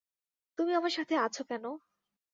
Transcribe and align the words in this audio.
তুমি 0.57 0.71
আমার 0.73 0.93
সাথে 0.97 1.13
আছ 1.17 1.37
কেন? 1.41 1.65